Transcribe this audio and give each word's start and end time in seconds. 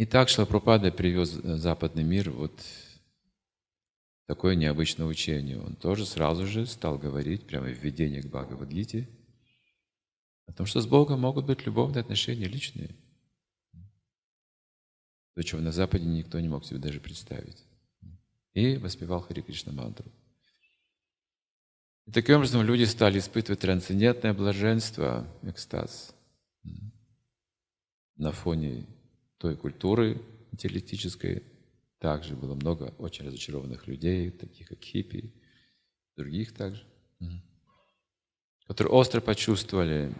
И 0.00 0.06
так 0.06 0.30
Шлапрупада 0.30 0.90
привез 0.90 1.28
западный 1.28 2.04
мир 2.04 2.30
вот 2.30 2.58
такое 4.26 4.54
необычное 4.54 5.06
учение. 5.06 5.60
Он 5.60 5.76
тоже 5.76 6.06
сразу 6.06 6.46
же 6.46 6.64
стал 6.64 6.96
говорить, 6.96 7.46
прямо 7.46 7.66
в 7.66 7.72
введении 7.72 8.22
к 8.22 8.26
Бхагавадгите, 8.28 9.10
о 10.46 10.54
том, 10.54 10.64
что 10.64 10.80
с 10.80 10.86
Богом 10.86 11.20
могут 11.20 11.44
быть 11.44 11.66
любовные 11.66 12.00
отношения 12.00 12.46
личные. 12.46 12.96
То, 15.34 15.42
чего 15.42 15.60
на 15.60 15.70
Западе 15.70 16.06
никто 16.06 16.40
не 16.40 16.48
мог 16.48 16.64
себе 16.64 16.78
даже 16.78 16.98
представить. 16.98 17.62
И 18.54 18.78
воспевал 18.78 19.20
Хари 19.20 19.42
Кришна 19.42 19.70
мантру. 19.70 20.10
И 22.06 22.10
таким 22.10 22.36
образом 22.36 22.62
люди 22.62 22.84
стали 22.84 23.18
испытывать 23.18 23.60
трансцендентное 23.60 24.32
блаженство, 24.32 25.26
экстаз 25.42 26.14
на 28.16 28.32
фоне 28.32 28.86
той 29.40 29.56
культуры 29.56 30.20
интеллектической. 30.52 31.42
Также 31.98 32.36
было 32.36 32.54
много 32.54 32.94
очень 32.98 33.26
разочарованных 33.26 33.86
людей, 33.86 34.30
таких 34.30 34.68
как 34.68 34.80
хиппи, 34.80 35.34
других 36.16 36.54
также, 36.54 36.86
которые 38.66 38.92
остро 38.92 39.20
почувствовали, 39.20 40.14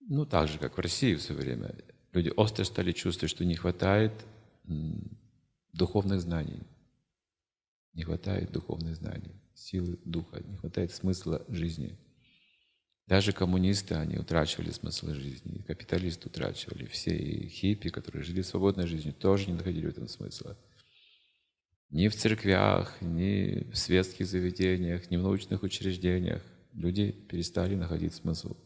ну, 0.00 0.24
так 0.24 0.48
же, 0.48 0.58
как 0.58 0.76
в 0.76 0.80
России 0.80 1.14
в 1.14 1.22
свое 1.22 1.40
время, 1.40 1.74
люди 2.12 2.32
остро 2.34 2.64
стали 2.64 2.92
чувствовать, 2.92 3.30
что 3.30 3.44
не 3.44 3.56
хватает 3.56 4.12
духовных 5.72 6.20
знаний. 6.20 6.60
Не 7.94 8.04
хватает 8.04 8.52
духовных 8.52 8.96
знаний, 8.96 9.34
силы 9.54 9.98
духа, 10.04 10.42
не 10.42 10.56
хватает 10.56 10.92
смысла 10.92 11.44
жизни. 11.48 11.98
Даже 13.06 13.32
коммунисты, 13.32 13.94
они 13.96 14.16
утрачивали 14.16 14.70
смысл 14.70 15.08
жизни, 15.08 15.62
капиталисты 15.66 16.28
утрачивали. 16.28 16.86
Все 16.86 17.16
и 17.16 17.48
хиппи, 17.48 17.90
которые 17.90 18.22
жили 18.22 18.42
свободной 18.42 18.86
жизнью, 18.86 19.12
тоже 19.12 19.48
не 19.48 19.54
находили 19.54 19.86
в 19.86 19.90
этом 19.90 20.08
смысла. 20.08 20.56
Ни 21.90 22.08
в 22.08 22.14
церквях, 22.14 22.96
ни 23.02 23.70
в 23.70 23.76
светских 23.76 24.26
заведениях, 24.26 25.10
ни 25.10 25.16
в 25.16 25.22
научных 25.22 25.62
учреждениях 25.62 26.42
люди 26.72 27.10
перестали 27.10 27.74
находить 27.74 28.14
смысл. 28.14 28.56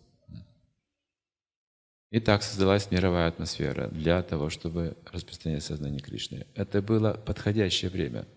И 2.10 2.20
так 2.20 2.42
создалась 2.42 2.91
мировая 2.91 3.28
атмосфера 3.28 3.88
для 3.88 4.22
того, 4.22 4.48
чтобы 4.48 4.97
распространять 5.10 5.64
сознание 5.64 6.00
Кришны. 6.00 6.47
Это 6.55 6.80
было 6.80 7.14
подходящее 7.14 7.91
время. 7.91 8.28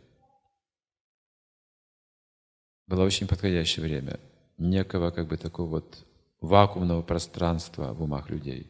Было 2.87 3.03
очень 3.03 3.27
подходящее 3.27 3.85
время 3.85 4.19
некого 4.59 5.11
как 5.11 5.27
бы 5.27 5.37
такого 5.37 5.69
вот 5.69 6.05
вакуумного 6.41 7.01
пространства 7.01 7.93
в 7.93 8.03
умах 8.03 8.29
людей. 8.29 8.67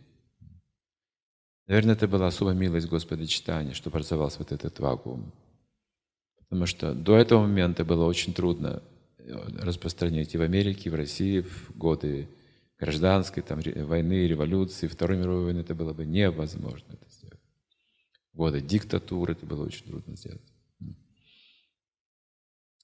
Наверное, 1.67 1.95
это 1.95 2.07
была 2.07 2.27
особая 2.27 2.55
милость 2.55 2.87
Господа 2.87 3.27
читания, 3.27 3.73
что 3.73 3.89
образовался 3.89 4.39
вот 4.39 4.51
этот 4.51 4.79
вакуум. 4.79 5.31
Потому 6.39 6.65
что 6.65 6.95
до 6.95 7.15
этого 7.15 7.41
момента 7.41 7.85
было 7.85 8.05
очень 8.05 8.33
трудно 8.33 8.81
э, 9.19 9.33
распространять 9.59 10.33
и 10.33 10.37
в 10.39 10.41
Америке, 10.41 10.89
и 10.89 10.89
в 10.89 10.95
России 10.95 11.41
в 11.41 11.77
годы 11.77 12.27
гражданской 12.79 13.43
там, 13.43 13.59
войны, 13.59 14.25
революции, 14.25 14.87
Второй 14.87 15.17
мировой 15.17 15.45
войны 15.45 15.59
это 15.59 15.75
было 15.75 15.93
бы 15.93 16.07
невозможно 16.07 16.93
это 16.93 17.05
сделать. 17.11 17.39
В 18.33 18.37
годы 18.37 18.61
диктатуры 18.61 19.33
это 19.33 19.45
было 19.45 19.63
очень 19.65 19.85
трудно 19.85 20.15
сделать. 20.15 20.41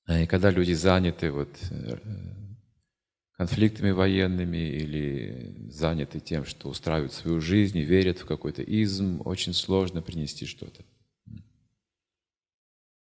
И 0.08 0.28
когда 0.28 0.52
люди 0.52 0.73
заняты 0.73 1.31
вот 1.31 1.50
э, 1.72 1.97
конфликтами 3.38 3.91
военными 3.91 4.58
или 4.58 5.69
заняты 5.69 6.19
тем, 6.19 6.45
что 6.45 6.69
устраивают 6.69 7.14
свою 7.14 7.41
жизнь 7.41 7.78
и 7.78 7.83
верят 7.83 8.19
в 8.19 8.25
какой-то 8.25 8.61
изм, 8.61 9.22
очень 9.25 9.53
сложно 9.53 10.02
принести 10.02 10.45
что-то. 10.45 10.83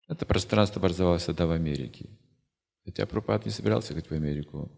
Это 0.07 0.25
пространство 0.25 0.79
образовалось 0.79 1.25
тогда 1.25 1.47
в 1.47 1.51
Америке. 1.51 2.09
Хотя 2.83 3.05
Пропад 3.05 3.45
не 3.45 3.51
собирался 3.51 3.93
ехать 3.93 4.09
в 4.09 4.13
Америку. 4.13 4.71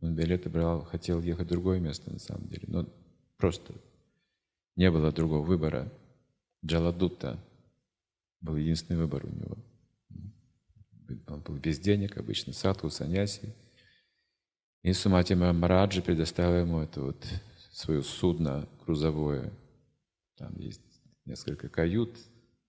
Он 0.00 0.14
билеты 0.14 0.48
брал, 0.48 0.84
хотел 0.84 1.20
ехать 1.20 1.46
в 1.46 1.50
другое 1.50 1.80
место 1.80 2.10
на 2.10 2.18
самом 2.18 2.48
деле. 2.48 2.64
Но 2.68 2.88
просто 3.36 3.74
не 4.76 4.90
было 4.90 5.12
другого 5.12 5.44
выбора. 5.44 5.92
Джаладутта 6.64 7.38
был 8.40 8.56
единственный 8.56 8.96
выбор 8.96 9.26
у 9.26 9.28
него. 9.28 9.58
Он 11.26 11.40
был 11.42 11.56
без 11.56 11.78
денег 11.78 12.16
обычно, 12.16 12.54
садху, 12.54 12.88
саньяси. 12.88 13.54
И 14.84 14.92
Сумати 14.92 15.32
Махараджи 15.32 16.02
предоставил 16.02 16.66
ему 16.66 16.80
это 16.80 17.00
вот 17.00 17.26
свое 17.72 18.02
судно 18.02 18.68
грузовое. 18.84 19.50
Там 20.36 20.54
есть 20.58 20.82
несколько 21.24 21.70
кают 21.70 22.18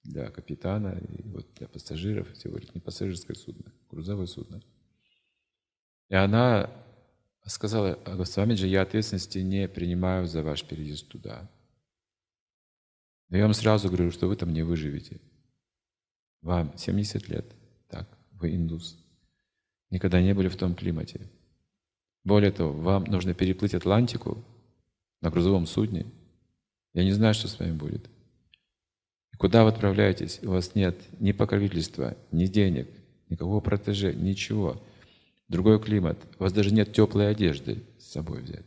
для 0.03 0.31
капитана 0.31 0.97
и 0.97 1.23
вот 1.23 1.53
для 1.55 1.67
пассажиров. 1.67 2.31
Все 2.31 2.47
говорят, 2.47 2.73
не 2.73 2.79
пассажирское 2.79 3.35
судно, 3.35 3.73
грузовое 3.89 4.27
судно. 4.27 4.61
И 6.07 6.15
она 6.15 6.71
сказала, 7.45 7.99
Госвамиджи, 8.05 8.65
я 8.65 8.83
ответственности 8.83 9.39
не 9.39 9.67
принимаю 9.67 10.25
за 10.25 10.41
ваш 10.41 10.63
переезд 10.63 11.09
туда. 11.09 11.51
Но 13.27 13.35
я 13.35 13.43
вам 13.43 13.53
сразу 13.53 13.89
говорю, 13.89 14.11
что 14.11 14.27
вы 14.27 14.37
там 14.37 14.53
не 14.53 14.63
выживете. 14.63 15.19
Вам 16.41 16.77
70 16.77 17.27
лет, 17.27 17.53
так, 17.89 18.07
вы 18.31 18.55
индус. 18.55 18.97
Никогда 19.89 20.21
не 20.21 20.33
были 20.33 20.47
в 20.47 20.55
том 20.55 20.75
климате. 20.75 21.29
Более 22.25 22.51
того, 22.51 22.73
вам 22.73 23.03
нужно 23.03 23.35
переплыть 23.35 23.75
Атлантику 23.75 24.43
на 25.21 25.29
грузовом 25.29 25.67
судне. 25.67 26.07
Я 26.93 27.03
не 27.03 27.11
знаю, 27.11 27.35
что 27.35 27.47
с 27.47 27.59
вами 27.59 27.73
будет. 27.73 28.09
И 29.31 29.37
куда 29.37 29.63
вы 29.63 29.69
отправляетесь? 29.69 30.39
У 30.41 30.49
вас 30.49 30.73
нет 30.73 30.97
ни 31.19 31.31
покровительства, 31.31 32.17
ни 32.31 32.47
денег, 32.47 32.89
никакого 33.29 33.61
протеже, 33.61 34.13
ничего. 34.13 34.81
Другой 35.47 35.79
климат. 35.79 36.17
У 36.39 36.43
вас 36.43 36.51
даже 36.51 36.73
нет 36.73 36.91
теплой 36.93 37.29
одежды 37.29 37.83
с 37.99 38.11
собой 38.11 38.41
взять. 38.41 38.65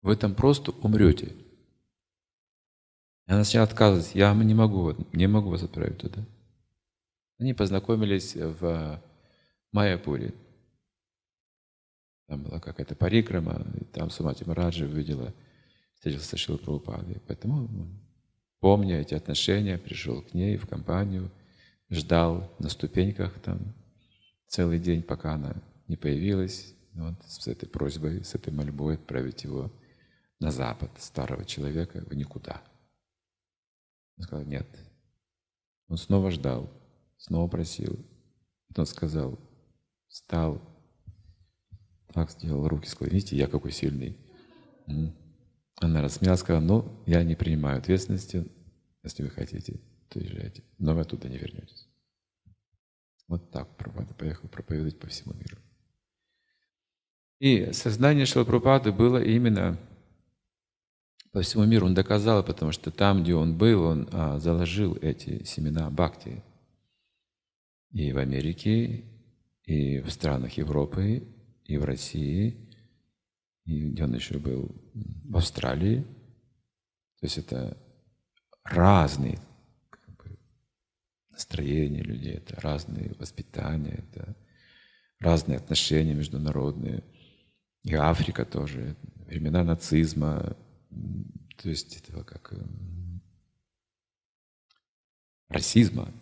Вы 0.00 0.16
там 0.16 0.34
просто 0.34 0.70
умрете. 0.70 1.34
Она 3.26 3.38
начала 3.38 3.64
отказываться. 3.64 4.16
Я 4.16 4.32
не 4.32 4.54
могу, 4.54 4.94
не 5.12 5.26
могу 5.26 5.50
вас 5.50 5.62
отправить 5.62 5.98
туда. 5.98 6.24
Они 7.38 7.52
познакомились 7.52 8.34
в 8.36 9.02
Майяпуре. 9.72 10.32
Там 12.30 12.44
была 12.44 12.60
какая-то 12.60 12.94
парикрама, 12.94 13.66
и 13.80 13.82
там 13.86 14.08
Сумати 14.08 14.44
Мараджи 14.44 14.84
увидела, 14.86 15.34
встретился 15.96 16.36
с 16.36 16.38
Шилой 16.38 16.60
Прабхупадой. 16.60 17.20
Поэтому, 17.26 17.68
помня 18.60 19.00
эти 19.00 19.14
отношения, 19.14 19.78
пришел 19.78 20.22
к 20.22 20.32
ней 20.32 20.56
в 20.56 20.68
компанию, 20.68 21.28
ждал 21.88 22.48
на 22.60 22.68
ступеньках 22.68 23.40
там 23.40 23.74
целый 24.46 24.78
день, 24.78 25.02
пока 25.02 25.34
она 25.34 25.60
не 25.88 25.96
появилась, 25.96 26.72
вот, 26.92 27.14
с 27.26 27.48
этой 27.48 27.68
просьбой, 27.68 28.22
с 28.22 28.36
этой 28.36 28.52
мольбой 28.52 28.94
отправить 28.94 29.42
его 29.42 29.72
на 30.38 30.52
запад, 30.52 30.92
старого 31.00 31.44
человека, 31.44 32.04
в 32.06 32.14
никуда. 32.14 32.62
Он 34.18 34.22
сказал, 34.22 34.44
нет. 34.46 34.68
Он 35.88 35.96
снова 35.96 36.30
ждал, 36.30 36.70
снова 37.16 37.48
просил. 37.48 37.98
Потом 38.68 38.86
сказал, 38.86 39.36
встал, 40.06 40.62
так 42.12 42.30
сделал, 42.30 42.68
руки 42.68 42.88
склонил. 42.88 43.14
Видите, 43.14 43.36
я 43.36 43.46
какой 43.46 43.72
сильный. 43.72 44.16
Она 45.76 46.02
рассмеялась, 46.02 46.40
сказала, 46.40 46.62
ну, 46.62 47.02
я 47.06 47.22
не 47.22 47.34
принимаю 47.34 47.78
ответственности, 47.78 48.46
если 49.02 49.22
вы 49.22 49.30
хотите, 49.30 49.80
то 50.08 50.18
езжайте. 50.18 50.62
Но 50.78 50.94
вы 50.94 51.02
оттуда 51.02 51.28
не 51.28 51.38
вернетесь. 51.38 51.88
Вот 53.28 53.50
так 53.50 53.76
Прабхупада 53.76 54.12
поехал 54.14 54.48
проповедовать 54.48 54.98
по 54.98 55.06
всему 55.06 55.32
миру. 55.34 55.58
И 57.38 57.72
сознание 57.72 58.26
Шилапрапады 58.26 58.92
было 58.92 59.22
именно 59.22 59.78
по 61.32 61.40
всему 61.40 61.64
миру. 61.64 61.86
Он 61.86 61.94
доказал, 61.94 62.44
потому 62.44 62.72
что 62.72 62.90
там, 62.90 63.22
где 63.22 63.34
он 63.34 63.56
был, 63.56 63.82
он 63.84 64.08
а, 64.12 64.38
заложил 64.38 64.98
эти 65.00 65.44
семена 65.44 65.88
бхакти. 65.90 66.42
И 67.92 68.12
в 68.12 68.18
Америке, 68.18 69.04
и 69.64 70.00
в 70.00 70.10
странах 70.10 70.54
Европы, 70.54 71.26
и 71.70 71.78
в 71.78 71.84
России, 71.84 72.68
и 73.64 73.90
где 73.90 74.02
он 74.02 74.14
еще 74.14 74.38
был, 74.38 74.74
в 75.24 75.36
Австралии. 75.36 76.00
То 77.20 77.26
есть 77.26 77.38
это 77.38 77.76
разные 78.64 79.38
как 79.88 80.16
бы, 80.16 80.36
настроения 81.30 82.02
людей, 82.02 82.34
это 82.34 82.60
разные 82.60 83.14
воспитания, 83.20 84.04
это 84.08 84.36
разные 85.20 85.58
отношения 85.58 86.14
международные. 86.14 87.04
И 87.84 87.94
Африка 87.94 88.44
тоже, 88.44 88.96
времена 89.26 89.62
нацизма, 89.62 90.56
то 91.56 91.68
есть 91.68 91.96
этого 91.96 92.24
как 92.24 92.52
эм, 92.52 93.22
расизма. 95.48 96.12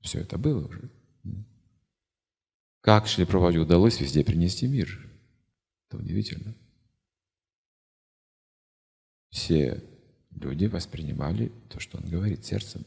Все 0.00 0.20
это 0.20 0.38
было 0.38 0.66
уже. 0.66 0.90
Как 2.82 3.06
Шри 3.06 3.24
Прабхупаде 3.24 3.58
удалось 3.58 4.00
везде 4.00 4.24
принести 4.24 4.66
мир? 4.66 5.08
Это 5.88 5.98
удивительно. 5.98 6.52
Все 9.30 9.80
люди 10.32 10.66
воспринимали 10.66 11.52
то, 11.68 11.78
что 11.78 11.98
он 11.98 12.10
говорит 12.10 12.44
сердцем. 12.44 12.84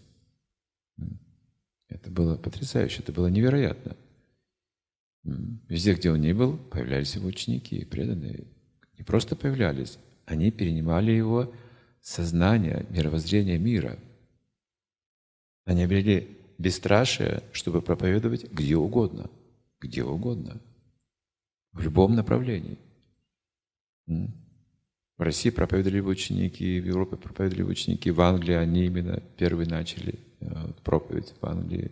Это 1.87 2.11
было 2.11 2.35
потрясающе, 2.35 3.03
это 3.03 3.13
было 3.13 3.27
невероятно. 3.27 3.95
Везде, 5.23 5.93
где 5.93 6.11
он 6.11 6.19
ни 6.19 6.33
был, 6.33 6.57
появлялись 6.57 7.15
его 7.15 7.29
ученики, 7.29 7.85
преданные. 7.85 8.43
Не 8.97 9.03
просто 9.05 9.37
появлялись, 9.37 9.97
они 10.25 10.51
перенимали 10.51 11.11
его 11.11 11.53
сознание, 12.01 12.85
мировоззрение 12.89 13.57
мира. 13.57 13.97
Они 15.63 15.83
обрели 15.83 16.37
бесстрашие, 16.57 17.43
чтобы 17.53 17.81
проповедовать 17.81 18.51
где 18.51 18.75
угодно, 18.75 19.29
где 19.79 20.03
угодно, 20.03 20.61
в 21.71 21.81
любом 21.81 22.15
направлении. 22.15 22.77
В 24.07 25.21
России 25.21 25.49
проповедовали 25.49 26.01
ученики, 26.01 26.79
в 26.79 26.85
Европе 26.85 27.15
проповедовали 27.15 27.63
ученики, 27.63 28.11
в 28.11 28.21
Англии 28.21 28.53
они 28.53 28.85
именно 28.85 29.21
первые 29.37 29.67
начали 29.67 30.19
э, 30.41 30.71
проповедь 30.83 31.33
в 31.39 31.45
Англии. 31.45 31.91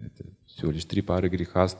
Это 0.00 0.24
всего 0.46 0.70
лишь 0.70 0.86
три 0.86 1.02
пары 1.02 1.28
грехаст 1.28 1.78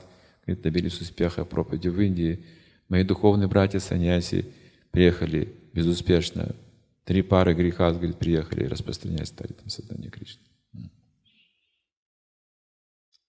добились 0.53 1.01
успеха 1.01 1.45
проповеди 1.45 1.87
в 1.87 1.99
Индии. 1.99 2.45
Мои 2.87 3.03
духовные 3.03 3.47
братья 3.47 3.79
саньяси 3.79 4.45
приехали 4.91 5.53
безуспешно. 5.73 6.55
Три 7.03 7.21
пары 7.21 7.53
грехаст, 7.53 7.97
говорит, 7.97 8.17
приехали 8.17 8.65
распространять 8.65 9.27
стали 9.27 9.53
там 9.53 9.69
сознание 9.69 10.09
Кришны. 10.09 10.41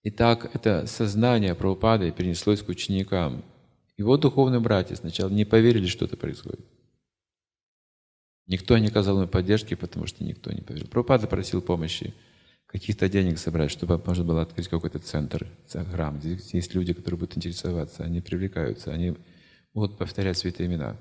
Итак, 0.08 0.48
это 0.54 0.86
сознание 0.86 1.56
Прабхупады 1.56 2.12
перенеслось 2.12 2.62
к 2.62 2.68
ученикам. 2.68 3.42
Его 3.96 4.16
духовные 4.16 4.60
братья 4.60 4.94
сначала 4.94 5.30
не 5.30 5.44
поверили, 5.44 5.88
что 5.88 6.04
это 6.04 6.16
происходит. 6.16 6.64
Никто 8.46 8.78
не 8.78 8.86
оказал 8.86 9.16
ему 9.18 9.26
поддержки, 9.26 9.74
потому 9.74 10.06
что 10.06 10.22
никто 10.22 10.52
не 10.52 10.60
поверил. 10.60 10.86
Пропада 10.86 11.26
просил 11.26 11.60
помощи, 11.60 12.14
каких-то 12.66 13.08
денег 13.08 13.36
собрать, 13.38 13.72
чтобы 13.72 14.00
можно 14.06 14.22
было 14.22 14.42
открыть 14.42 14.68
какой-то 14.68 15.00
центр, 15.00 15.48
храм. 15.90 16.20
Здесь 16.20 16.54
есть 16.54 16.72
люди, 16.72 16.92
которые 16.92 17.18
будут 17.18 17.36
интересоваться, 17.36 18.04
они 18.04 18.20
привлекаются, 18.20 18.92
они 18.92 19.16
могут 19.74 19.98
повторять 19.98 20.38
святые 20.38 20.68
имена. 20.68 20.96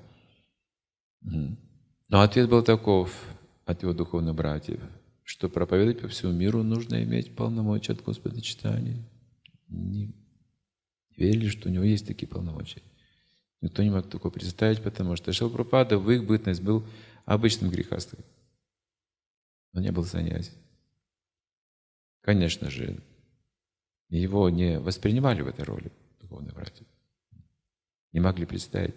Но 1.22 2.22
ответ 2.22 2.48
был 2.48 2.64
таков 2.64 3.12
от 3.66 3.82
его 3.82 3.92
духовных 3.92 4.34
братьев, 4.34 4.80
что 5.26 5.48
проповедовать 5.48 6.00
по 6.00 6.06
всему 6.06 6.30
миру 6.30 6.62
нужно 6.62 7.02
иметь 7.02 7.34
полномочия 7.34 7.94
от 7.94 8.02
Господа 8.02 8.40
читания. 8.40 8.96
Не 9.66 10.14
верили, 11.16 11.48
что 11.48 11.68
у 11.68 11.72
него 11.72 11.82
есть 11.82 12.06
такие 12.06 12.28
полномочия. 12.28 12.80
Никто 13.60 13.82
не 13.82 13.90
мог 13.90 14.08
такого 14.08 14.30
представить, 14.30 14.80
потому 14.84 15.16
что 15.16 15.32
Шилпрапада 15.32 15.98
в 15.98 16.08
их 16.12 16.24
бытность 16.24 16.62
был 16.62 16.86
обычным 17.24 17.70
грехастым. 17.70 18.20
Но 19.72 19.80
не 19.80 19.90
был 19.90 20.04
саньяси. 20.04 20.52
Конечно 22.20 22.70
же, 22.70 23.02
его 24.08 24.48
не 24.48 24.78
воспринимали 24.78 25.42
в 25.42 25.48
этой 25.48 25.64
роли 25.64 25.90
духовные 26.20 26.52
братья. 26.52 26.86
Не 28.12 28.20
могли 28.20 28.46
представить. 28.46 28.94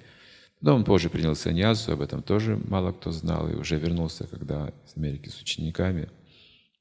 Потом 0.59 0.81
он 0.81 0.85
позже 0.85 1.09
принял 1.09 1.35
саньясу, 1.35 1.93
об 1.93 2.01
этом 2.01 2.21
тоже 2.21 2.55
мало 2.55 2.91
кто 2.91 3.11
знал, 3.11 3.49
и 3.49 3.55
уже 3.55 3.79
вернулся, 3.79 4.27
когда 4.27 4.71
из 4.85 4.95
Америки 4.95 5.29
с 5.29 5.41
учениками 5.41 6.07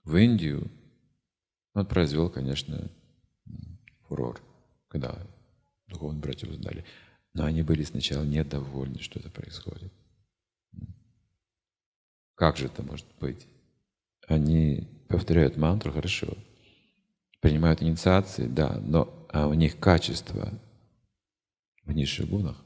в 0.08 0.16
Индию. 0.16 0.70
Он 1.74 1.86
произвел, 1.86 2.30
конечно, 2.30 2.90
фурор, 4.06 4.40
когда 4.88 5.14
духовные 5.86 6.20
братья 6.20 6.48
узнали. 6.48 6.84
Но 7.34 7.44
они 7.44 7.62
были 7.62 7.82
сначала 7.84 8.24
недовольны, 8.24 8.98
что 9.00 9.20
это 9.20 9.30
происходит. 9.30 9.92
Как 12.34 12.56
же 12.56 12.66
это 12.66 12.82
может 12.82 13.06
быть? 13.20 13.46
Они 14.26 14.88
повторяют 15.08 15.56
мантру, 15.56 15.92
хорошо, 15.92 16.36
принимают 17.40 17.82
инициации, 17.82 18.46
да, 18.46 18.80
но 18.80 19.26
а 19.30 19.46
у 19.46 19.54
них 19.54 19.78
качество 19.78 20.58
в 21.84 21.92
низших 21.92 22.28
гунах. 22.28 22.56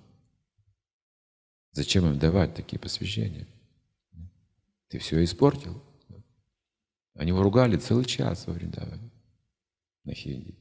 Зачем 1.72 2.06
им 2.06 2.18
давать 2.18 2.54
такие 2.54 2.78
посвящения? 2.78 3.48
Ты 4.88 4.98
все 4.98 5.24
испортил. 5.24 5.82
Они 7.14 7.28
его 7.28 7.42
ругали 7.42 7.76
целый 7.76 8.04
час 8.04 8.46
во 8.46 8.52
Вриндаване, 8.52 9.10
на 10.04 10.14
хинди. 10.14 10.56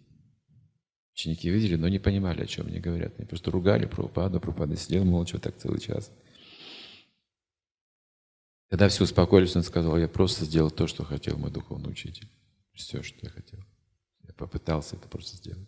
Ученики 1.13 1.49
видели, 1.49 1.75
но 1.75 1.87
не 1.87 1.99
понимали, 1.99 2.41
о 2.41 2.47
чем 2.47 2.67
они 2.67 2.79
говорят. 2.79 3.17
Они 3.17 3.27
просто 3.27 3.51
ругали 3.51 3.85
Прабхупаду, 3.85 4.39
Прабхупада 4.39 4.75
сидел 4.75 5.05
молча 5.05 5.39
так 5.39 5.57
целый 5.57 5.79
час. 5.79 6.11
Когда 8.69 8.87
все 8.87 9.03
успокоились, 9.03 9.55
он 9.55 9.63
сказал, 9.63 9.97
я 9.97 10.07
просто 10.07 10.45
сделал 10.45 10.71
то, 10.71 10.87
что 10.87 11.03
хотел 11.03 11.37
мой 11.37 11.51
духовный 11.51 11.91
учитель. 11.91 12.29
Все, 12.73 13.03
что 13.03 13.17
я 13.21 13.29
хотел. 13.29 13.59
Я 14.21 14.33
попытался 14.33 14.95
это 14.95 15.09
просто 15.09 15.35
сделать. 15.35 15.67